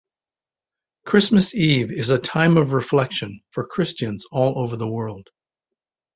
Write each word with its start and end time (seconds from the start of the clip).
Christmas 1.05 1.53
Eve 1.53 1.91
is 1.91 2.09
a 2.09 2.17
time 2.17 2.57
of 2.57 2.73
reflection 2.73 3.39
for 3.51 3.67
Christians 3.67 4.25
all 4.31 4.57
over 4.57 4.75
the 4.75 4.87
world. 4.87 5.27